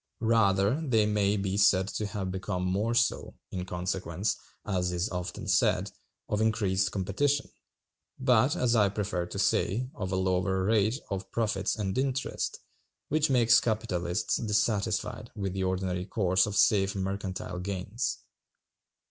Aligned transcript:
Rather 0.23 0.81
they 0.83 1.05
may 1.05 1.37
be 1.37 1.55
said 1.57 1.87
to 1.87 2.07
have 2.07 2.31
become 2.31 2.65
more 2.65 2.95
so, 2.95 3.35
in 3.51 3.63
consequence, 3.63 4.35
as 4.65 4.91
is 4.91 5.11
often 5.11 5.47
said, 5.47 5.91
of 6.27 6.41
increased 6.41 6.91
competition, 6.91 7.47
but, 8.17 8.55
as 8.55 8.75
I 8.75 8.89
prefer 8.89 9.27
to 9.27 9.37
say, 9.37 9.91
of 9.93 10.11
a 10.11 10.15
lower 10.15 10.63
rate 10.63 10.99
of 11.11 11.31
profits 11.31 11.75
and 11.75 11.95
interest, 11.99 12.57
which 13.09 13.29
makes 13.29 13.59
capitalists 13.61 14.37
dissatisfied 14.37 15.29
with 15.35 15.53
the 15.53 15.63
ordinary 15.65 16.07
course 16.07 16.47
of 16.47 16.55
safe 16.55 16.95
mercantile 16.95 17.59
gains. 17.59 18.23